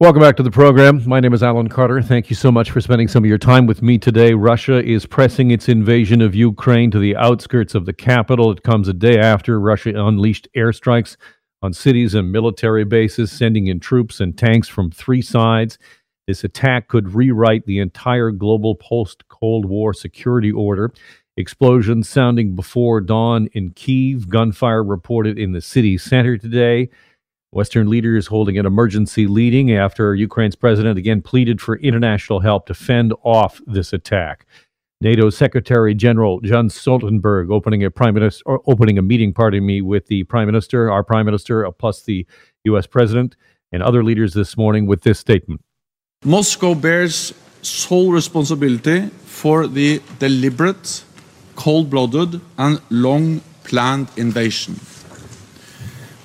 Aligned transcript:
Welcome 0.00 0.22
back 0.22 0.36
to 0.36 0.44
the 0.44 0.50
program. 0.52 1.02
My 1.08 1.18
name 1.18 1.34
is 1.34 1.42
Alan 1.42 1.68
Carter. 1.68 2.00
Thank 2.00 2.30
you 2.30 2.36
so 2.36 2.52
much 2.52 2.70
for 2.70 2.80
spending 2.80 3.08
some 3.08 3.24
of 3.24 3.28
your 3.28 3.36
time 3.36 3.66
with 3.66 3.82
me 3.82 3.98
today. 3.98 4.32
Russia 4.32 4.80
is 4.80 5.06
pressing 5.06 5.50
its 5.50 5.68
invasion 5.68 6.22
of 6.22 6.36
Ukraine 6.36 6.92
to 6.92 7.00
the 7.00 7.16
outskirts 7.16 7.74
of 7.74 7.84
the 7.84 7.92
capital. 7.92 8.52
It 8.52 8.62
comes 8.62 8.86
a 8.86 8.92
day 8.92 9.18
after 9.18 9.58
Russia 9.58 9.90
unleashed 9.96 10.46
airstrikes 10.56 11.16
on 11.62 11.72
cities 11.72 12.14
and 12.14 12.30
military 12.30 12.84
bases, 12.84 13.32
sending 13.32 13.66
in 13.66 13.80
troops 13.80 14.20
and 14.20 14.38
tanks 14.38 14.68
from 14.68 14.92
three 14.92 15.20
sides. 15.20 15.80
This 16.28 16.44
attack 16.44 16.86
could 16.86 17.12
rewrite 17.12 17.66
the 17.66 17.80
entire 17.80 18.30
global 18.30 18.76
post 18.76 19.26
Cold 19.26 19.64
War 19.64 19.92
security 19.92 20.52
order. 20.52 20.92
Explosions 21.36 22.08
sounding 22.08 22.54
before 22.54 23.00
dawn 23.00 23.48
in 23.52 23.70
Kiev, 23.70 24.28
gunfire 24.28 24.84
reported 24.84 25.40
in 25.40 25.50
the 25.50 25.60
city 25.60 25.98
center 25.98 26.38
today. 26.38 26.88
Western 27.50 27.88
leaders 27.88 28.26
holding 28.26 28.58
an 28.58 28.66
emergency 28.66 29.26
meeting 29.26 29.72
after 29.72 30.14
Ukraine's 30.14 30.56
president 30.56 30.98
again 30.98 31.22
pleaded 31.22 31.60
for 31.60 31.76
international 31.78 32.40
help 32.40 32.66
to 32.66 32.74
fend 32.74 33.14
off 33.22 33.60
this 33.66 33.92
attack. 33.92 34.46
NATO 35.00 35.30
Secretary 35.30 35.94
General 35.94 36.40
John 36.40 36.68
Stoltenberg 36.68 37.50
opening 37.50 37.84
a 37.84 37.90
prime 37.90 38.14
minister 38.14 38.42
opening 38.66 38.98
a 38.98 39.02
meeting, 39.02 39.32
pardon 39.32 39.64
me, 39.64 39.80
with 39.80 40.06
the 40.08 40.24
prime 40.24 40.46
minister, 40.46 40.90
our 40.90 41.04
prime 41.04 41.24
minister, 41.24 41.64
uh, 41.64 41.70
plus 41.70 42.02
the 42.02 42.26
U.S. 42.64 42.86
president 42.86 43.36
and 43.72 43.82
other 43.82 44.02
leaders 44.02 44.34
this 44.34 44.56
morning 44.56 44.86
with 44.86 45.02
this 45.02 45.18
statement. 45.18 45.62
Moscow 46.24 46.74
bears 46.74 47.32
sole 47.62 48.10
responsibility 48.10 49.06
for 49.24 49.68
the 49.68 50.02
deliberate, 50.18 51.04
cold-blooded, 51.54 52.40
and 52.58 52.80
long-planned 52.90 54.08
invasion. 54.16 54.80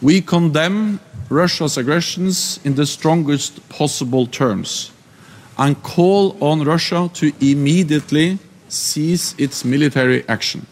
We 0.01 0.21
condemn 0.21 0.99
Russia's 1.33 1.77
aggressions 1.77 2.59
in 2.63 2.75
the 2.75 2.85
strongest 2.85 3.67
possible 3.69 4.27
terms 4.27 4.91
and 5.57 5.81
call 5.83 6.37
on 6.43 6.63
Russia 6.63 7.09
to 7.15 7.33
immediately 7.41 8.39
cease 8.69 9.35
its 9.37 9.65
military 9.65 10.27
action. 10.29 10.65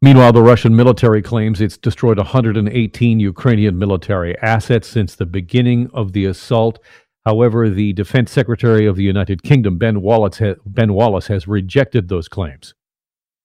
Meanwhile, 0.00 0.32
the 0.32 0.42
Russian 0.42 0.76
military 0.76 1.22
claims 1.22 1.60
it's 1.60 1.76
destroyed 1.76 2.18
118 2.18 3.18
Ukrainian 3.18 3.78
military 3.78 4.38
assets 4.38 4.86
since 4.86 5.16
the 5.16 5.26
beginning 5.26 5.90
of 5.92 6.12
the 6.12 6.24
assault. 6.24 6.78
However, 7.26 7.68
the 7.68 7.92
defense 7.94 8.30
secretary 8.30 8.86
of 8.86 8.94
the 8.94 9.02
United 9.02 9.42
Kingdom, 9.42 9.76
Ben 9.76 10.00
Wallace, 10.00 10.38
ha- 10.38 10.54
ben 10.64 10.92
Wallace 10.92 11.26
has 11.26 11.48
rejected 11.48 12.08
those 12.08 12.28
claims. 12.28 12.74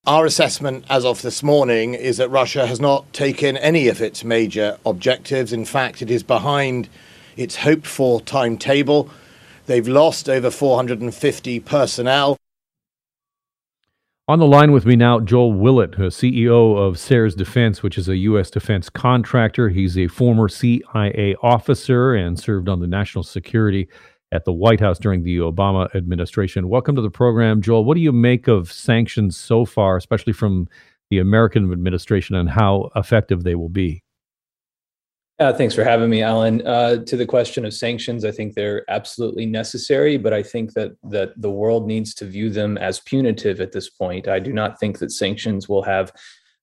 Our 0.06 0.26
assessment 0.26 0.84
as 0.90 1.02
of 1.06 1.22
this 1.22 1.42
morning 1.42 1.94
is 1.94 2.18
that 2.18 2.28
Russia 2.28 2.66
has 2.66 2.78
not 2.78 3.10
taken 3.14 3.56
any 3.56 3.88
of 3.88 4.02
its 4.02 4.22
major 4.22 4.76
objectives. 4.84 5.50
In 5.50 5.64
fact, 5.64 6.02
it 6.02 6.10
is 6.10 6.22
behind 6.22 6.90
its 7.38 7.56
hoped 7.56 7.86
for 7.86 8.20
timetable. 8.20 9.08
They've 9.64 9.88
lost 9.88 10.28
over 10.28 10.50
450 10.50 11.58
personnel. 11.60 12.36
On 14.28 14.38
the 14.38 14.46
line 14.46 14.72
with 14.72 14.84
me 14.84 14.94
now, 14.94 15.20
Joel 15.20 15.54
Willett, 15.54 15.92
CEO 15.92 16.76
of 16.76 16.98
Sayers 16.98 17.34
Defense, 17.34 17.82
which 17.82 17.96
is 17.96 18.06
a 18.06 18.16
U.S. 18.16 18.50
defense 18.50 18.90
contractor. 18.90 19.70
He's 19.70 19.96
a 19.96 20.08
former 20.08 20.50
CIA 20.50 21.34
officer 21.42 22.14
and 22.14 22.38
served 22.38 22.68
on 22.68 22.80
the 22.80 22.86
national 22.86 23.24
security 23.24 23.88
at 24.34 24.44
the 24.44 24.52
White 24.52 24.80
House 24.80 24.98
during 24.98 25.22
the 25.22 25.38
Obama 25.38 25.94
administration. 25.94 26.68
Welcome 26.68 26.96
to 26.96 27.02
the 27.02 27.10
program, 27.10 27.62
Joel. 27.62 27.84
What 27.84 27.94
do 27.94 28.00
you 28.00 28.12
make 28.12 28.48
of 28.48 28.70
sanctions 28.70 29.36
so 29.36 29.64
far, 29.64 29.96
especially 29.96 30.32
from 30.32 30.68
the 31.08 31.18
American 31.18 31.70
administration, 31.70 32.34
and 32.34 32.50
how 32.50 32.90
effective 32.96 33.44
they 33.44 33.54
will 33.54 33.68
be? 33.68 34.02
Uh, 35.38 35.52
thanks 35.52 35.74
for 35.74 35.84
having 35.84 36.10
me, 36.10 36.22
Alan. 36.22 36.66
Uh, 36.66 36.96
to 37.04 37.16
the 37.16 37.26
question 37.26 37.64
of 37.64 37.72
sanctions, 37.74 38.24
I 38.24 38.32
think 38.32 38.54
they're 38.54 38.84
absolutely 38.88 39.46
necessary, 39.46 40.16
but 40.16 40.32
I 40.32 40.42
think 40.42 40.74
that 40.74 40.92
that 41.04 41.40
the 41.40 41.50
world 41.50 41.86
needs 41.86 42.12
to 42.14 42.24
view 42.24 42.50
them 42.50 42.76
as 42.78 43.00
punitive 43.00 43.60
at 43.60 43.72
this 43.72 43.88
point. 43.88 44.26
I 44.26 44.40
do 44.40 44.52
not 44.52 44.80
think 44.80 44.98
that 44.98 45.12
sanctions 45.12 45.68
will 45.68 45.82
have 45.82 46.12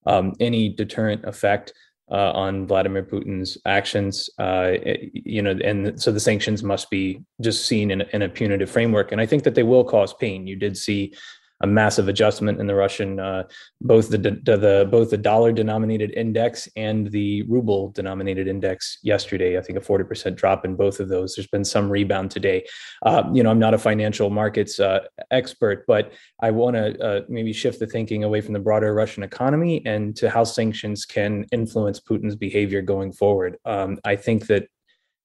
um, 0.06 0.34
any 0.40 0.69
deterrent 0.69 1.24
effect 1.25 1.74
uh, 2.11 2.31
on 2.33 2.67
Vladimir 2.67 3.03
Putin's 3.03 3.57
actions. 3.66 4.29
Uh, 4.38 4.73
you 5.13 5.41
know, 5.41 5.57
and 5.63 6.01
so 6.01 6.11
the 6.11 6.19
sanctions 6.19 6.61
must 6.61 6.89
be 6.89 7.22
just 7.41 7.66
seen 7.66 7.89
in, 7.89 8.01
in, 8.13 8.22
a 8.22 8.29
punitive 8.29 8.69
framework. 8.69 9.11
And 9.11 9.22
I 9.22 9.25
think 9.25 9.44
that 9.44 9.55
they 9.55 9.63
will 9.63 9.85
cause 9.85 10.13
pain. 10.13 10.45
You 10.45 10.57
did 10.57 10.77
see 10.77 11.13
a 11.61 11.67
massive 11.67 12.07
adjustment 12.07 12.59
in 12.59 12.67
the 12.67 12.75
Russian, 12.75 13.19
uh, 13.19 13.44
both 13.79 14.09
the, 14.09 14.17
the, 14.17 14.57
the 14.57 14.88
both 14.89 15.09
the 15.09 15.17
dollar 15.17 15.51
denominated 15.51 16.11
index 16.16 16.67
and 16.75 17.07
the 17.11 17.44
ruble 17.44 17.91
denominated 17.91 18.47
index 18.47 18.99
yesterday. 19.03 19.57
I 19.57 19.61
think 19.61 19.77
a 19.77 19.81
forty 19.81 20.03
percent 20.03 20.35
drop 20.35 20.66
in 20.66 20.75
both 20.75 21.00
of 21.00 21.09
those. 21.09 21.35
There's 21.35 21.47
been 21.47 21.66
some 21.66 21.89
rebound 21.89 22.31
today. 22.31 22.66
Uh, 23.05 23.23
you 23.33 23.44
know, 23.44 23.51
I'm 23.51 23.59
not 23.59 23.73
a 23.73 23.77
financial 23.77 24.29
markets 24.29 24.79
uh, 24.79 25.01
expert, 25.29 25.85
but 25.88 26.13
I 26.41 26.51
want 26.51 26.75
to 26.75 27.00
uh, 27.00 27.21
maybe 27.29 27.53
shift 27.53 27.79
the 27.79 27.88
thinking 27.88 28.23
away 28.23 28.41
from 28.41 28.53
the 28.53 28.59
broader 28.59 28.94
Russian 28.94 29.23
economy 29.23 29.83
and 29.85 30.16
to 30.17 30.29
how 30.29 30.44
sanctions 30.44 31.05
can 31.05 31.45
influence 31.51 32.00
Putin's 32.00 32.35
behavior 32.35 32.81
going 32.81 33.11
forward. 33.11 33.57
Um, 33.66 34.00
I 34.03 34.16
think 34.16 34.47
that 34.47 34.67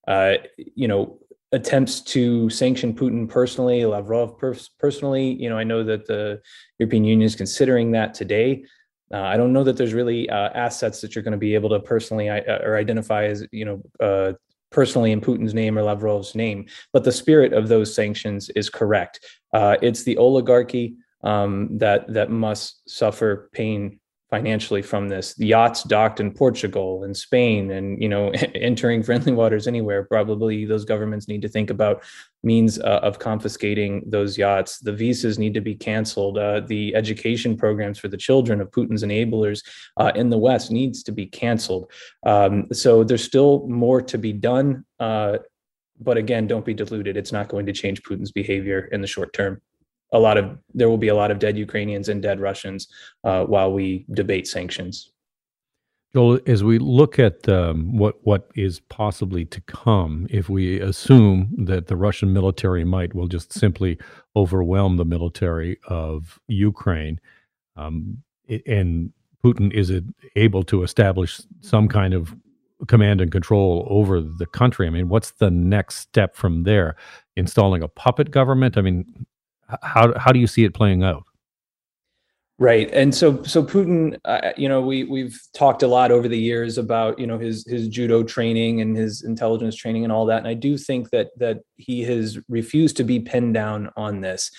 uh, 0.06 0.34
you 0.56 0.88
know 0.88 1.18
attempts 1.52 2.00
to 2.00 2.50
sanction 2.50 2.94
Putin 2.94 3.28
personally, 3.28 3.84
Lavrov 3.84 4.38
pers- 4.38 4.70
personally. 4.78 5.32
You 5.40 5.48
know, 5.48 5.58
I 5.58 5.64
know 5.64 5.84
that 5.84 6.06
the 6.06 6.40
European 6.78 7.04
Union 7.04 7.26
is 7.26 7.36
considering 7.36 7.92
that 7.92 8.14
today. 8.14 8.64
Uh, 9.12 9.20
I 9.20 9.36
don't 9.36 9.52
know 9.52 9.62
that 9.64 9.76
there's 9.76 9.94
really 9.94 10.28
uh, 10.28 10.50
assets 10.54 11.00
that 11.00 11.14
you're 11.14 11.22
going 11.22 11.32
to 11.32 11.38
be 11.38 11.54
able 11.54 11.70
to 11.70 11.80
personally 11.80 12.28
uh, 12.28 12.58
or 12.58 12.76
identify 12.76 13.24
as 13.24 13.46
you 13.52 13.64
know 13.64 13.82
uh, 14.00 14.32
personally 14.70 15.12
in 15.12 15.20
Putin's 15.20 15.54
name 15.54 15.78
or 15.78 15.82
Lavrov's 15.82 16.34
name. 16.34 16.66
But 16.92 17.04
the 17.04 17.12
spirit 17.12 17.52
of 17.52 17.68
those 17.68 17.94
sanctions 17.94 18.50
is 18.50 18.68
correct. 18.68 19.20
Uh, 19.52 19.76
it's 19.80 20.02
the 20.02 20.16
oligarchy 20.16 20.96
um, 21.22 21.78
that 21.78 22.12
that 22.12 22.30
must 22.30 22.88
suffer 22.88 23.48
pain 23.52 24.00
financially 24.30 24.82
from 24.82 25.08
this. 25.08 25.38
Yachts 25.38 25.84
docked 25.84 26.18
in 26.18 26.32
Portugal 26.32 27.04
and 27.04 27.16
Spain 27.16 27.70
and 27.70 28.02
you 28.02 28.08
know 28.08 28.30
entering 28.54 29.02
friendly 29.02 29.32
waters 29.32 29.66
anywhere. 29.66 30.04
Probably 30.04 30.64
those 30.64 30.84
governments 30.84 31.28
need 31.28 31.42
to 31.42 31.48
think 31.48 31.70
about 31.70 32.02
means 32.42 32.78
uh, 32.78 33.00
of 33.02 33.18
confiscating 33.18 34.02
those 34.06 34.36
yachts. 34.36 34.78
The 34.78 34.92
visas 34.92 35.38
need 35.38 35.54
to 35.54 35.60
be 35.60 35.74
canceled. 35.74 36.38
Uh, 36.38 36.60
the 36.60 36.94
education 36.94 37.56
programs 37.56 37.98
for 37.98 38.08
the 38.08 38.16
children 38.16 38.60
of 38.60 38.70
Putin's 38.70 39.02
enablers 39.02 39.64
uh, 39.96 40.12
in 40.14 40.30
the 40.30 40.38
West 40.38 40.70
needs 40.70 41.02
to 41.04 41.12
be 41.12 41.26
canceled. 41.26 41.90
Um, 42.24 42.66
so 42.72 43.04
there's 43.04 43.24
still 43.24 43.66
more 43.68 44.02
to 44.02 44.18
be 44.18 44.32
done. 44.32 44.84
Uh, 44.98 45.38
but 45.98 46.16
again, 46.16 46.46
don't 46.46 46.64
be 46.64 46.74
deluded. 46.74 47.16
It's 47.16 47.32
not 47.32 47.48
going 47.48 47.66
to 47.66 47.72
change 47.72 48.02
Putin's 48.02 48.32
behavior 48.32 48.88
in 48.92 49.00
the 49.00 49.06
short 49.06 49.32
term 49.32 49.62
a 50.16 50.18
lot 50.18 50.36
of 50.38 50.58
there 50.74 50.88
will 50.88 50.98
be 50.98 51.08
a 51.08 51.14
lot 51.14 51.30
of 51.30 51.38
dead 51.38 51.56
Ukrainians 51.58 52.08
and 52.08 52.22
dead 52.22 52.40
Russians 52.40 52.88
uh, 53.24 53.44
while 53.44 53.72
we 53.72 54.06
debate 54.12 54.46
sanctions. 54.48 55.12
Joel, 56.14 56.40
as 56.46 56.64
we 56.64 56.78
look 56.78 57.18
at 57.18 57.46
um, 57.48 57.98
what 57.98 58.16
what 58.22 58.50
is 58.54 58.80
possibly 58.80 59.44
to 59.44 59.60
come, 59.62 60.26
if 60.30 60.48
we 60.48 60.80
assume 60.80 61.54
that 61.58 61.88
the 61.88 61.96
Russian 61.96 62.32
military 62.32 62.84
might 62.84 63.14
will 63.14 63.28
just 63.28 63.52
simply 63.52 63.98
overwhelm 64.34 64.96
the 64.96 65.04
military 65.04 65.78
of 65.88 66.40
Ukraine, 66.48 67.20
um, 67.76 68.22
and 68.66 69.12
Putin 69.44 69.70
is 69.72 69.92
able 70.34 70.62
to 70.64 70.82
establish 70.82 71.40
some 71.60 71.86
kind 71.86 72.14
of 72.14 72.34
command 72.88 73.20
and 73.20 73.30
control 73.30 73.86
over 73.90 74.20
the 74.20 74.46
country. 74.46 74.86
I 74.86 74.90
mean, 74.90 75.08
what's 75.08 75.32
the 75.32 75.50
next 75.50 75.96
step 75.96 76.34
from 76.34 76.62
there? 76.64 76.96
Installing 77.36 77.82
a 77.82 77.88
puppet 77.88 78.30
government? 78.30 78.76
I 78.76 78.82
mean, 78.82 79.26
how 79.82 80.18
how 80.18 80.32
do 80.32 80.38
you 80.38 80.46
see 80.46 80.64
it 80.64 80.74
playing 80.74 81.02
out? 81.02 81.24
Right, 82.58 82.90
and 82.90 83.14
so 83.14 83.42
so 83.42 83.62
Putin, 83.62 84.18
uh, 84.24 84.52
you 84.56 84.66
know, 84.66 84.80
we 84.80 85.04
we've 85.04 85.38
talked 85.54 85.82
a 85.82 85.86
lot 85.86 86.10
over 86.10 86.26
the 86.26 86.38
years 86.38 86.78
about 86.78 87.18
you 87.18 87.26
know 87.26 87.38
his 87.38 87.66
his 87.66 87.86
judo 87.86 88.22
training 88.22 88.80
and 88.80 88.96
his 88.96 89.24
intelligence 89.24 89.76
training 89.76 90.04
and 90.04 90.12
all 90.12 90.24
that, 90.26 90.38
and 90.38 90.48
I 90.48 90.54
do 90.54 90.78
think 90.78 91.10
that 91.10 91.28
that 91.36 91.58
he 91.76 92.02
has 92.04 92.38
refused 92.48 92.96
to 92.96 93.04
be 93.04 93.20
pinned 93.20 93.52
down 93.52 93.90
on 93.94 94.22
this. 94.22 94.50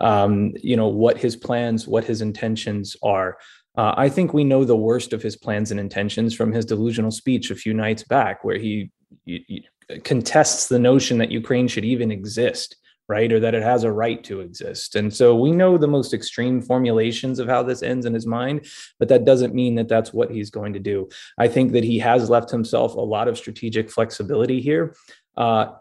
Um, 0.00 0.52
you 0.60 0.76
know 0.76 0.88
what 0.88 1.16
his 1.16 1.36
plans, 1.36 1.86
what 1.86 2.02
his 2.02 2.22
intentions 2.22 2.96
are. 3.04 3.38
Uh, 3.76 3.94
I 3.96 4.08
think 4.08 4.34
we 4.34 4.42
know 4.42 4.64
the 4.64 4.76
worst 4.76 5.12
of 5.12 5.22
his 5.22 5.36
plans 5.36 5.70
and 5.70 5.78
intentions 5.78 6.34
from 6.34 6.52
his 6.52 6.64
delusional 6.64 7.10
speech 7.12 7.50
a 7.50 7.56
few 7.56 7.74
nights 7.74 8.04
back, 8.04 8.44
where 8.44 8.58
he, 8.58 8.90
he, 9.24 9.44
he 9.88 9.98
contests 10.00 10.68
the 10.68 10.78
notion 10.78 11.18
that 11.18 11.32
Ukraine 11.32 11.66
should 11.66 11.84
even 11.84 12.12
exist 12.12 12.76
right? 13.08 13.32
Or 13.32 13.40
that 13.40 13.54
it 13.54 13.62
has 13.62 13.84
a 13.84 13.92
right 13.92 14.22
to 14.24 14.40
exist. 14.40 14.96
And 14.96 15.12
so 15.12 15.36
we 15.36 15.52
know 15.52 15.76
the 15.76 15.86
most 15.86 16.14
extreme 16.14 16.62
formulations 16.62 17.38
of 17.38 17.48
how 17.48 17.62
this 17.62 17.82
ends 17.82 18.06
in 18.06 18.14
his 18.14 18.26
mind, 18.26 18.66
but 18.98 19.08
that 19.08 19.24
doesn't 19.24 19.54
mean 19.54 19.74
that 19.74 19.88
that's 19.88 20.12
what 20.12 20.30
he's 20.30 20.50
going 20.50 20.72
to 20.72 20.80
do. 20.80 21.08
I 21.38 21.48
think 21.48 21.72
that 21.72 21.84
he 21.84 21.98
has 21.98 22.30
left 22.30 22.50
himself 22.50 22.94
a 22.94 23.00
lot 23.00 23.28
of 23.28 23.36
strategic 23.36 23.90
flexibility 23.90 24.60
here. 24.60 24.94
Uh, 25.36 25.72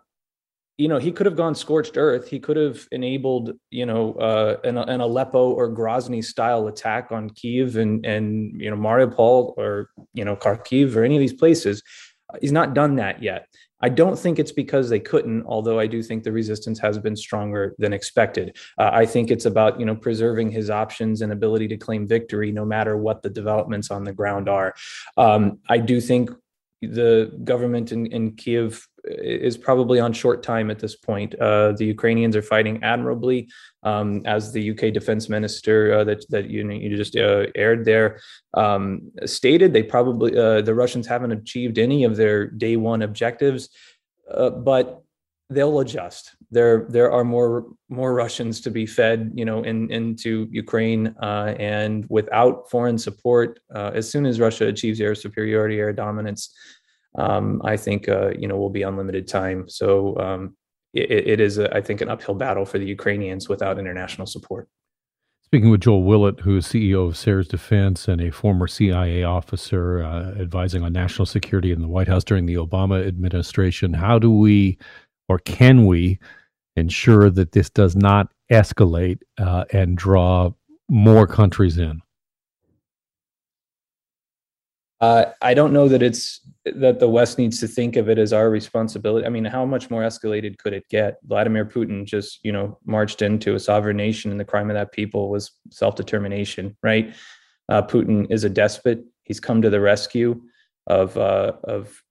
you 0.78 0.88
know, 0.88 0.98
he 0.98 1.12
could 1.12 1.28
have 1.28 1.36
gone 1.36 1.54
scorched 1.54 1.98
earth. 1.98 2.28
He 2.28 2.40
could 2.40 2.58
have 2.58 2.88
enabled, 2.92 3.52
you 3.70 3.86
know, 3.86 4.14
uh, 4.14 4.58
an, 4.64 4.78
an 4.78 5.02
Aleppo 5.02 5.52
or 5.52 5.70
Grozny 5.70 6.24
style 6.24 6.68
attack 6.68 7.12
on 7.12 7.30
Kiev 7.30 7.78
and 7.78 8.04
and 8.06 8.60
you 8.60 8.72
know 8.72 8.76
Mariupol 8.76 9.54
or 9.56 9.92
you 10.16 10.26
know 10.26 10.36
Kharkiv 10.36 10.96
or 10.96 11.04
any 11.04 11.16
of 11.16 11.20
these 11.20 11.34
places. 11.34 11.84
He's 12.42 12.52
not 12.52 12.74
done 12.74 12.96
that 12.96 13.22
yet. 13.22 13.48
I 13.84 13.90
don't 13.90 14.18
think 14.18 14.40
it's 14.40 14.54
because 14.54 14.90
they 14.90 15.02
couldn't, 15.02 15.46
although 15.46 15.78
I 15.78 15.88
do 15.88 16.02
think 16.02 16.24
the 16.24 16.32
resistance 16.32 16.80
has 16.80 16.98
been 16.98 17.18
stronger 17.18 17.76
than 17.78 17.92
expected. 17.92 18.56
Uh, 18.78 18.90
I 18.94 19.06
think 19.06 19.30
it's 19.30 19.46
about 19.46 19.78
you 19.78 19.86
know 19.86 19.96
preserving 19.96 20.52
his 20.52 20.70
options 20.70 21.22
and 21.22 21.34
ability 21.34 21.68
to 21.68 21.78
claim 21.78 22.08
victory, 22.08 22.50
no 22.52 22.64
matter 22.64 22.96
what 22.96 23.22
the 23.22 23.30
developments 23.30 23.92
on 23.92 24.06
the 24.06 24.14
ground 24.14 24.48
are. 24.48 24.74
Um, 25.18 25.60
I 25.68 25.80
do 25.80 26.00
think 26.00 26.32
the 26.82 27.38
government 27.44 27.92
in, 27.92 28.06
in 28.08 28.36
Kiev 28.38 28.88
is 29.06 29.58
probably 29.58 30.00
on 30.00 30.14
short 30.14 30.44
time 30.44 30.72
at 30.72 30.80
this 30.80 30.96
point. 30.96 31.36
Uh, 31.40 31.74
the 31.74 31.86
Ukrainians 31.86 32.36
are 32.36 32.42
fighting 32.42 32.82
admirably, 32.84 33.50
um, 33.84 34.22
as 34.26 34.52
the 34.52 34.72
UK 34.72 34.94
Defense 34.94 35.30
Minister 35.30 35.94
uh, 35.94 36.04
that 36.06 36.26
that 36.30 36.50
you 36.50 36.70
you 36.72 36.96
just 36.96 37.16
uh, 37.16 37.48
aired 37.56 37.86
there 37.86 38.20
um, 38.54 39.12
stated. 39.26 39.74
They 39.74 39.84
probably 39.84 40.38
uh, 40.38 40.62
the 40.62 40.74
Russians 40.74 41.08
haven't 41.08 41.32
achieved 41.32 41.78
any 41.78 42.04
of 42.04 42.16
their 42.16 42.48
day 42.48 42.78
one 42.78 43.02
objectives, 43.02 43.70
uh, 44.34 44.52
but 44.52 45.04
they'll 45.50 45.80
adjust. 45.80 46.36
There 46.50 46.86
there 46.90 47.12
are 47.12 47.26
more 47.26 47.66
more 47.90 48.14
Russians 48.14 48.62
to 48.62 48.72
be 48.72 48.86
fed, 48.86 49.34
you 49.36 49.44
know, 49.44 49.64
in 49.64 49.92
into 49.92 50.48
Ukraine, 50.50 51.14
uh, 51.22 51.56
and 51.60 52.06
without 52.10 52.70
foreign 52.70 52.98
support, 52.98 53.60
as 53.76 54.10
soon 54.10 54.26
as 54.26 54.40
Russia 54.40 54.68
achieves 54.68 55.02
air 55.02 55.16
superiority, 55.16 55.80
air 55.80 55.92
dominance 55.92 56.56
um, 57.16 57.62
I 57.64 57.78
think 57.78 58.10
uh, 58.10 58.32
you 58.38 58.48
know 58.48 58.58
will 58.58 58.70
be 58.70 58.84
unlimited 58.84 59.28
time. 59.28 59.68
So 59.70 60.18
um, 60.18 60.56
it, 60.94 61.12
it 61.12 61.40
is, 61.40 61.58
a, 61.58 61.76
I 61.76 61.82
think, 61.82 62.02
an 62.02 62.10
uphill 62.10 62.36
battle 62.36 62.66
for 62.66 62.78
the 62.80 62.86
Ukrainians 62.86 63.50
without 63.50 63.80
international 63.80 64.28
support. 64.28 64.68
Speaking 65.44 65.70
with 65.70 65.82
Joel 65.82 66.04
Willett, 66.04 66.40
who 66.40 66.58
is 66.58 66.66
CEO 66.66 67.08
of 67.08 67.16
Sayers 67.16 67.48
Defense 67.48 68.08
and 68.08 68.20
a 68.22 68.32
former 68.32 68.68
CIA 68.68 69.24
officer 69.24 70.04
uh, 70.04 70.32
advising 70.40 70.84
on 70.84 70.94
national 70.94 71.28
security 71.28 71.72
in 71.72 71.82
the 71.82 71.88
White 71.88 72.08
House 72.08 72.24
during 72.24 72.48
the 72.48 72.56
Obama 72.56 73.06
administration, 73.08 73.94
how 73.94 74.18
do 74.18 74.32
we 74.32 74.78
or 75.30 75.38
can 75.40 75.86
we 75.86 76.20
ensure 76.76 77.30
that 77.30 77.52
this 77.52 77.70
does 77.70 77.96
not 77.96 78.32
escalate 78.52 79.20
uh, 79.38 79.66
and 79.72 79.96
draw 79.96 80.52
more 80.90 81.28
countries 81.28 81.78
in? 81.78 82.02
Uh, 85.04 85.34
I 85.42 85.54
don't 85.54 85.74
know 85.74 85.90
that 85.90 86.02
it's 86.02 86.40
that 86.64 87.02
the 87.02 87.10
West 87.10 87.38
needs 87.38 87.60
to 87.60 87.68
think 87.68 87.98
of 87.98 88.08
it 88.08 88.18
as 88.18 88.32
our 88.32 88.50
responsibility. 88.50 89.26
I 89.26 89.30
mean, 89.30 89.44
how 89.44 89.66
much 89.66 89.90
more 89.90 90.02
escalated 90.02 90.58
could 90.58 90.72
it 90.72 90.88
get? 90.88 91.18
Vladimir 91.26 91.66
Putin 91.66 92.06
just, 92.06 92.40
you 92.42 92.54
know, 92.54 92.80
marched 92.86 93.22
into 93.22 93.54
a 93.54 93.60
sovereign 93.60 93.98
nation, 93.98 94.32
and 94.32 94.40
the 94.40 94.46
crime 94.46 94.70
of 94.70 94.76
that 94.76 94.94
people 94.94 95.30
was 95.30 95.52
self-determination, 95.72 96.78
right? 96.82 97.14
Uh, 97.68 97.82
Putin 97.82 98.32
is 98.32 98.46
a 98.46 98.50
despot. 98.50 99.04
He's 99.24 99.42
come 99.42 99.62
to 99.62 99.70
the 99.70 99.82
rescue 99.82 100.42
of 100.88 101.18
uh, 101.18 101.52
of 101.66 102.02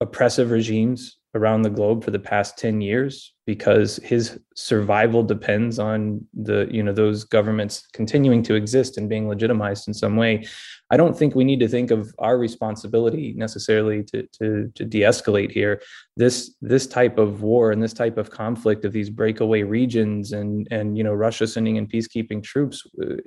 oppressive 0.00 0.50
regimes 0.50 1.18
around 1.36 1.62
the 1.62 1.70
globe 1.70 2.02
for 2.02 2.10
the 2.10 2.18
past 2.18 2.58
10 2.58 2.80
years 2.80 3.34
because 3.46 3.96
his 3.96 4.38
survival 4.54 5.22
depends 5.22 5.78
on 5.78 6.24
the 6.34 6.68
you 6.70 6.82
know 6.82 6.92
those 6.92 7.24
governments 7.24 7.86
continuing 7.92 8.42
to 8.42 8.54
exist 8.54 8.98
and 8.98 9.08
being 9.08 9.28
legitimized 9.28 9.88
in 9.88 9.94
some 9.94 10.16
way. 10.16 10.46
I 10.90 10.98
don't 10.98 11.16
think 11.16 11.34
we 11.34 11.44
need 11.44 11.60
to 11.60 11.68
think 11.68 11.90
of 11.90 12.14
our 12.18 12.36
responsibility 12.36 13.34
necessarily 13.36 14.04
to 14.04 14.26
to, 14.38 14.70
to 14.74 14.84
de-escalate 14.84 15.50
here. 15.50 15.80
This 16.16 16.54
this 16.60 16.86
type 16.86 17.18
of 17.18 17.42
war 17.42 17.72
and 17.72 17.82
this 17.82 17.94
type 17.94 18.18
of 18.18 18.30
conflict 18.30 18.84
of 18.84 18.92
these 18.92 19.10
breakaway 19.10 19.62
regions 19.62 20.32
and 20.32 20.68
and 20.70 20.96
you 20.98 21.02
know 21.02 21.14
russia 21.14 21.46
sending 21.46 21.76
in 21.76 21.86
peacekeeping 21.86 22.42
troops 22.42 22.86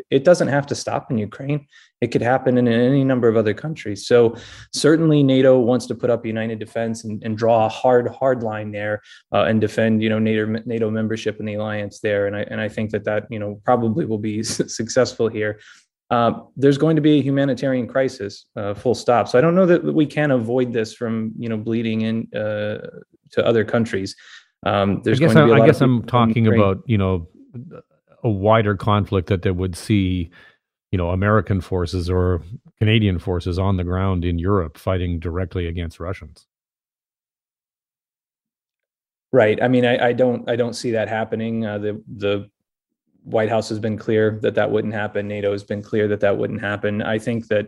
it 0.09 0.23
doesn't 0.23 0.47
have 0.47 0.67
to 0.67 0.75
stop 0.75 1.11
in 1.11 1.17
ukraine. 1.17 1.65
It 2.01 2.11
could 2.11 2.21
happen 2.21 2.57
in 2.57 2.67
any 2.67 3.03
number 3.03 3.27
of 3.27 3.35
other 3.35 3.53
countries. 3.53 4.05
So 4.05 4.35
certainly 4.71 5.23
nato 5.23 5.59
wants 5.59 5.87
to 5.87 5.95
put 5.95 6.09
up 6.09 6.25
united 6.25 6.59
defense 6.59 7.03
and, 7.03 7.21
and 7.23 7.37
draw 7.37 7.65
a 7.65 7.69
hard 7.69 8.07
hard 8.07 8.43
line 8.43 8.71
there 8.71 9.01
uh, 9.33 9.43
and 9.43 9.59
defend 9.59 10.03
you 10.05 10.09
know 10.11 10.19
nato 10.19 10.45
nato 10.71 10.87
membership 10.99 11.39
and 11.39 11.47
the 11.49 11.55
alliance 11.55 11.99
there 11.99 12.27
and 12.27 12.35
i 12.39 12.43
and 12.51 12.59
i 12.61 12.69
think 12.75 12.91
that 12.91 13.03
that 13.03 13.21
you 13.33 13.39
know 13.39 13.59
probably 13.69 14.05
will 14.05 14.23
be 14.31 14.43
successful 14.79 15.27
here 15.27 15.53
uh, 16.11 16.31
there's 16.55 16.77
going 16.77 16.95
to 16.95 17.01
be 17.01 17.19
a 17.19 17.21
humanitarian 17.21 17.87
crisis, 17.87 18.45
uh, 18.55 18.73
full 18.75 18.93
stop. 18.93 19.27
So 19.27 19.39
I 19.39 19.41
don't 19.41 19.55
know 19.55 19.65
that 19.65 19.83
we 19.83 20.05
can 20.05 20.31
avoid 20.31 20.71
this 20.71 20.93
from 20.93 21.33
you 21.37 21.49
know 21.49 21.57
bleeding 21.57 22.01
in 22.01 22.17
uh, 22.35 22.77
to 23.31 23.45
other 23.45 23.65
countries. 23.65 24.15
Um, 24.65 25.01
there's 25.03 25.19
I 25.19 25.25
guess, 25.25 25.35
I, 25.35 25.49
I 25.49 25.65
guess 25.65 25.81
I'm 25.81 26.03
talking 26.03 26.47
about 26.47 26.83
you 26.85 26.97
know 26.97 27.27
a 28.23 28.29
wider 28.29 28.75
conflict 28.75 29.29
that 29.29 29.41
they 29.41 29.51
would 29.51 29.75
see 29.75 30.29
you 30.91 30.97
know 30.97 31.09
American 31.09 31.59
forces 31.59 32.07
or 32.07 32.41
Canadian 32.77 33.17
forces 33.17 33.57
on 33.57 33.77
the 33.77 33.83
ground 33.83 34.25
in 34.25 34.37
Europe 34.37 34.77
fighting 34.77 35.19
directly 35.19 35.65
against 35.65 35.99
Russians. 35.99 36.45
Right. 39.35 39.61
I 39.61 39.67
mean, 39.67 39.83
I, 39.83 39.97
I 40.07 40.13
don't 40.13 40.49
I 40.49 40.55
don't 40.55 40.75
see 40.75 40.91
that 40.91 41.09
happening. 41.09 41.65
Uh, 41.65 41.77
the 41.77 42.01
the 42.07 42.49
White 43.23 43.49
House 43.49 43.67
has 43.67 43.79
been 43.79 43.97
clear 43.97 44.39
that 44.43 44.55
that 44.55 44.71
wouldn't 44.71 44.93
happen. 44.93 45.27
NATO 45.27 45.51
has 45.51 45.65
been 45.65 45.81
clear 45.81 46.07
that 46.07 46.21
that 46.21 46.37
wouldn't 46.37 46.61
happen. 46.61 47.01
I 47.01 47.19
think 47.19 47.49
that 47.49 47.65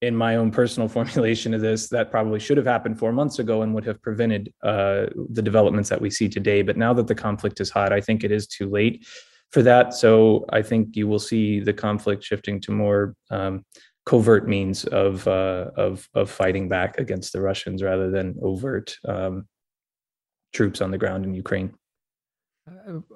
in 0.00 0.16
my 0.16 0.36
own 0.36 0.50
personal 0.50 0.88
formulation 0.96 1.52
of 1.52 1.60
this, 1.60 1.90
that 1.90 2.10
probably 2.10 2.40
should 2.40 2.56
have 2.56 2.64
happened 2.64 2.98
four 2.98 3.12
months 3.12 3.38
ago 3.38 3.60
and 3.60 3.74
would 3.74 3.84
have 3.84 4.00
prevented 4.00 4.54
uh, 4.62 5.04
the 5.28 5.42
developments 5.42 5.90
that 5.90 6.00
we 6.00 6.08
see 6.08 6.30
today. 6.30 6.62
But 6.62 6.78
now 6.78 6.94
that 6.94 7.08
the 7.08 7.14
conflict 7.14 7.60
is 7.60 7.68
hot, 7.68 7.92
I 7.92 8.00
think 8.00 8.24
it 8.24 8.32
is 8.32 8.46
too 8.46 8.70
late 8.70 9.06
for 9.50 9.60
that. 9.60 9.92
So 9.92 10.46
I 10.48 10.62
think 10.62 10.96
you 10.96 11.06
will 11.06 11.18
see 11.18 11.60
the 11.60 11.74
conflict 11.74 12.24
shifting 12.24 12.58
to 12.62 12.72
more 12.72 13.14
um, 13.30 13.66
covert 14.06 14.48
means 14.48 14.86
of 14.86 15.28
uh, 15.28 15.72
of 15.76 16.08
of 16.14 16.30
fighting 16.30 16.70
back 16.70 16.96
against 16.96 17.34
the 17.34 17.42
Russians 17.42 17.82
rather 17.82 18.10
than 18.10 18.36
overt 18.40 18.96
um, 19.06 19.44
troops 20.52 20.80
on 20.80 20.90
the 20.90 20.98
ground 20.98 21.24
in 21.24 21.34
Ukraine. 21.34 21.72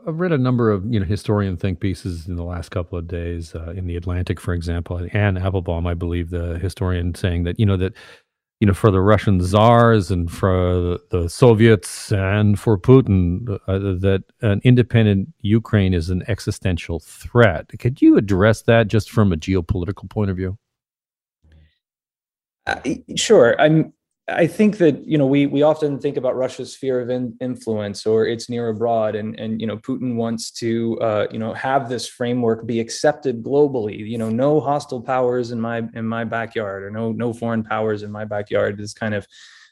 I've 0.07 0.19
read 0.19 0.33
a 0.33 0.39
number 0.39 0.71
of 0.71 0.85
you 0.93 0.99
know 0.99 1.07
historian 1.07 1.57
think 1.57 1.81
pieces 1.81 2.27
in 2.27 2.37
the 2.37 2.45
last 2.45 2.71
couple 2.71 2.99
of 2.99 3.07
days 3.07 3.55
uh, 3.55 3.73
in 3.77 3.87
the 3.87 3.97
Atlantic, 3.97 4.41
for 4.41 4.55
example. 4.55 5.07
Anne 5.13 5.37
Applebaum, 5.37 5.87
I 5.87 5.95
believe, 5.95 6.31
the 6.31 6.59
historian, 6.59 7.15
saying 7.15 7.45
that 7.45 7.61
you 7.61 7.67
know 7.67 7.77
that 7.77 7.93
you 8.61 8.67
know 8.67 8.75
for 8.75 8.91
the 8.91 9.01
Russian 9.01 9.41
czars 9.41 10.11
and 10.11 10.31
for 10.31 10.99
the 11.11 11.29
Soviets 11.29 12.11
and 12.11 12.59
for 12.59 12.79
Putin 12.79 13.59
uh, 13.69 13.79
that 14.01 14.25
an 14.41 14.61
independent 14.65 15.29
Ukraine 15.41 15.95
is 15.95 16.11
an 16.11 16.25
existential 16.27 16.99
threat. 16.99 17.71
Could 17.79 18.03
you 18.03 18.17
address 18.17 18.63
that 18.63 18.89
just 18.89 19.11
from 19.11 19.33
a 19.33 19.37
geopolitical 19.37 20.09
point 20.09 20.31
of 20.31 20.37
view? 20.37 20.59
Uh, 22.67 22.81
sure. 23.15 23.61
I'm 23.61 23.93
I 24.27 24.47
think 24.47 24.79
that 24.79 25.07
you 25.07 25.19
know 25.19 25.27
we 25.27 25.45
we 25.45 25.63
often 25.63 25.99
think 25.99 26.17
about 26.17 26.35
Russia's 26.35 26.73
sphere 26.73 27.01
of 27.01 27.11
in, 27.11 27.37
influence 27.43 28.07
or 28.07 28.27
its 28.27 28.49
near 28.49 28.69
abroad, 28.69 29.17
and 29.17 29.39
and 29.39 29.61
you 29.61 29.67
know 29.67 29.77
Putin 29.77 30.15
wants 30.15 30.51
to 30.53 30.99
uh, 31.01 31.27
you 31.31 31.39
know 31.39 31.53
have 31.53 31.91
this 31.91 32.09
framework 32.09 32.67
be 32.67 32.81
accepted 32.81 33.43
globally. 33.43 33.99
You 33.99 34.17
know, 34.17 34.31
no 34.31 34.61
hostile 34.61 35.03
powers 35.03 35.51
in 35.51 35.61
my 35.61 35.83
in 35.95 36.07
my 36.07 36.25
backyard, 36.25 36.85
or 36.85 36.91
no 36.91 37.13
no 37.13 37.35
foreign 37.35 37.63
powers 37.63 38.03
in 38.03 38.11
my 38.11 38.25
backyard. 38.25 38.79
This 38.79 38.95
kind 38.95 39.15
of 39.15 39.27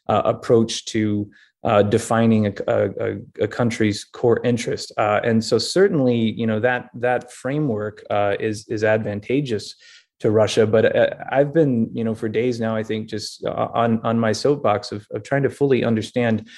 uh, 0.07 0.21
approach 0.27 0.85
to 0.87 1.31
uh, 1.65 1.83
defining 1.83 2.47
a, 2.47 2.53
a, 2.67 3.17
a, 3.41 3.49
country's 3.49 4.05
core 4.05 4.41
interest, 4.45 4.93
uh, 4.99 5.21
and 5.25 5.43
so 5.43 5.57
certainly 5.57 6.19
you 6.33 6.47
know 6.47 6.61
that 6.61 6.91
that 6.93 7.33
framework 7.33 8.05
uh, 8.11 8.37
is 8.39 8.69
is 8.69 8.85
advantageous 8.85 9.77
to 10.23 10.31
Russia. 10.31 10.67
But 10.67 10.97
uh, 10.97 11.11
I've 11.31 11.53
been, 11.53 11.91
you 11.93 12.05
know, 12.05 12.15
for 12.15 12.29
days 12.29 12.61
now, 12.61 12.75
I 12.75 12.83
think, 12.83 13.09
just 13.09 13.45
uh, 13.45 13.69
on 13.75 14.01
on 14.03 14.19
my 14.19 14.33
soapbox 14.33 14.93
of, 14.93 15.07
of 15.11 15.23
trying 15.23 15.43
to 15.43 15.51
fully 15.51 15.85
understand 15.85 16.49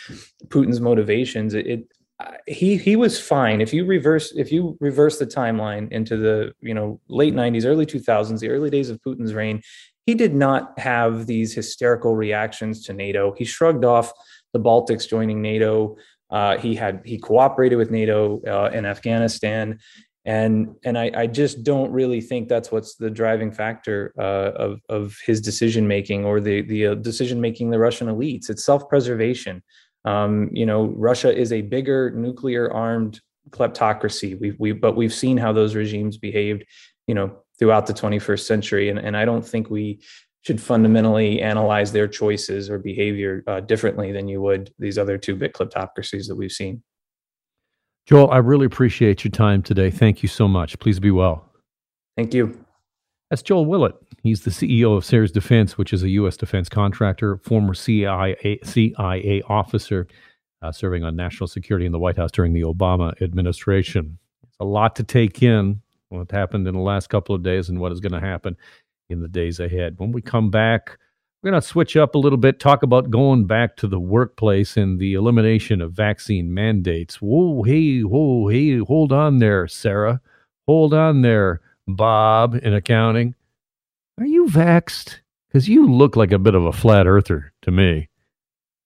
Putin's 0.48 0.80
motivations. 0.80 1.54
It, 1.54 1.66
it 1.66 1.80
he 2.46 2.76
he 2.76 2.94
was 2.94 3.20
fine 3.20 3.60
if 3.60 3.72
you 3.72 3.84
reverse 3.84 4.32
if 4.36 4.52
you 4.52 4.76
reverse 4.80 5.18
the 5.18 5.26
timeline 5.26 5.90
into 5.90 6.16
the 6.16 6.52
you 6.60 6.72
know 6.72 7.00
late 7.08 7.34
90s 7.34 7.66
early 7.66 7.84
2000s 7.84 8.38
the 8.38 8.48
early 8.48 8.70
days 8.70 8.88
of 8.88 9.02
putin's 9.02 9.34
reign 9.34 9.60
he 10.06 10.14
did 10.14 10.32
not 10.32 10.78
have 10.78 11.26
these 11.26 11.52
hysterical 11.52 12.14
reactions 12.14 12.84
to 12.84 12.92
nato 12.92 13.34
he 13.36 13.44
shrugged 13.44 13.84
off 13.84 14.12
the 14.52 14.60
baltics 14.60 15.08
joining 15.08 15.42
nato 15.42 15.96
uh, 16.30 16.56
he 16.56 16.76
had 16.76 17.02
he 17.04 17.18
cooperated 17.18 17.76
with 17.76 17.90
nato 17.90 18.40
uh, 18.46 18.70
in 18.72 18.86
afghanistan 18.86 19.76
and 20.24 20.74
and 20.84 20.96
I, 20.96 21.10
I 21.14 21.26
just 21.26 21.64
don't 21.64 21.90
really 21.92 22.20
think 22.20 22.48
that's 22.48 22.72
what's 22.72 22.94
the 22.94 23.10
driving 23.10 23.52
factor 23.52 24.14
uh, 24.18 24.52
of 24.56 24.80
of 24.88 25.18
his 25.24 25.40
decision 25.40 25.86
making 25.86 26.24
or 26.24 26.40
the 26.40 26.62
the 26.62 26.86
uh, 26.88 26.94
decision 26.94 27.40
making 27.40 27.70
the 27.70 27.78
Russian 27.78 28.08
elites. 28.08 28.48
It's 28.48 28.64
self 28.64 28.88
preservation. 28.88 29.62
Um, 30.06 30.50
you 30.52 30.66
know, 30.66 30.86
Russia 30.96 31.34
is 31.34 31.52
a 31.52 31.62
bigger 31.62 32.10
nuclear 32.10 32.72
armed 32.72 33.20
kleptocracy. 33.50 34.38
We 34.40 34.54
we 34.58 34.72
but 34.72 34.96
we've 34.96 35.12
seen 35.12 35.36
how 35.36 35.52
those 35.52 35.74
regimes 35.74 36.16
behaved. 36.16 36.64
You 37.06 37.14
know, 37.14 37.36
throughout 37.58 37.86
the 37.86 37.92
21st 37.92 38.46
century, 38.46 38.88
and 38.88 38.98
and 38.98 39.16
I 39.16 39.26
don't 39.26 39.46
think 39.46 39.68
we 39.68 40.00
should 40.40 40.60
fundamentally 40.60 41.40
analyze 41.40 41.92
their 41.92 42.08
choices 42.08 42.68
or 42.68 42.78
behavior 42.78 43.42
uh, 43.46 43.60
differently 43.60 44.12
than 44.12 44.28
you 44.28 44.40
would 44.42 44.72
these 44.78 44.98
other 44.98 45.18
two 45.18 45.36
bit 45.36 45.52
kleptocracies 45.52 46.28
that 46.28 46.36
we've 46.36 46.52
seen. 46.52 46.82
Joel, 48.06 48.30
I 48.30 48.38
really 48.38 48.66
appreciate 48.66 49.24
your 49.24 49.30
time 49.30 49.62
today. 49.62 49.90
Thank 49.90 50.22
you 50.22 50.28
so 50.28 50.46
much. 50.46 50.78
Please 50.78 51.00
be 51.00 51.10
well. 51.10 51.48
Thank 52.16 52.34
you. 52.34 52.64
That's 53.30 53.42
Joel 53.42 53.64
Willett. 53.64 53.94
He's 54.22 54.42
the 54.42 54.50
CEO 54.50 54.96
of 54.96 55.04
Sayers 55.04 55.32
Defense, 55.32 55.78
which 55.78 55.92
is 55.92 56.02
a 56.02 56.08
U.S. 56.10 56.36
defense 56.36 56.68
contractor, 56.68 57.38
former 57.38 57.74
CIA, 57.74 58.58
CIA 58.62 59.42
officer, 59.48 60.06
uh, 60.62 60.70
serving 60.70 61.02
on 61.02 61.16
national 61.16 61.48
security 61.48 61.86
in 61.86 61.92
the 61.92 61.98
White 61.98 62.16
House 62.16 62.30
during 62.30 62.52
the 62.52 62.62
Obama 62.62 63.20
administration. 63.22 64.18
It's 64.42 64.56
a 64.60 64.64
lot 64.64 64.96
to 64.96 65.02
take 65.02 65.42
in 65.42 65.80
what 66.10 66.30
happened 66.30 66.68
in 66.68 66.74
the 66.74 66.80
last 66.80 67.08
couple 67.08 67.34
of 67.34 67.42
days 67.42 67.68
and 67.68 67.80
what 67.80 67.92
is 67.92 68.00
going 68.00 68.12
to 68.12 68.20
happen 68.20 68.56
in 69.08 69.20
the 69.20 69.28
days 69.28 69.60
ahead. 69.60 69.94
When 69.98 70.12
we 70.12 70.22
come 70.22 70.50
back, 70.50 70.98
we're 71.44 71.50
going 71.50 71.60
to 71.60 71.68
switch 71.68 71.94
up 71.94 72.14
a 72.14 72.18
little 72.18 72.38
bit, 72.38 72.58
talk 72.58 72.82
about 72.82 73.10
going 73.10 73.44
back 73.44 73.76
to 73.76 73.86
the 73.86 74.00
workplace 74.00 74.78
and 74.78 74.98
the 74.98 75.12
elimination 75.12 75.82
of 75.82 75.92
vaccine 75.92 76.54
mandates. 76.54 77.16
Whoa, 77.16 77.62
hey, 77.64 78.00
whoa, 78.00 78.48
hey, 78.48 78.78
hold 78.78 79.12
on 79.12 79.40
there, 79.40 79.68
Sarah. 79.68 80.22
Hold 80.66 80.94
on 80.94 81.20
there, 81.20 81.60
Bob 81.86 82.54
in 82.54 82.72
accounting. 82.72 83.34
Are 84.18 84.24
you 84.24 84.46
vaxed? 84.46 85.18
Because 85.48 85.68
you 85.68 85.86
look 85.86 86.16
like 86.16 86.32
a 86.32 86.38
bit 86.38 86.54
of 86.54 86.64
a 86.64 86.72
flat 86.72 87.06
earther 87.06 87.52
to 87.60 87.70
me. 87.70 88.08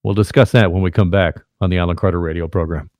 We'll 0.02 0.14
discuss 0.14 0.50
that 0.50 0.72
when 0.72 0.82
we 0.82 0.90
come 0.90 1.12
back 1.12 1.36
on 1.60 1.70
the 1.70 1.78
Alan 1.78 1.94
Carter 1.94 2.18
radio 2.18 2.48
program. 2.48 2.90